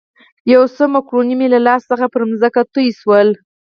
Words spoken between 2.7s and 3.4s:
توی شول.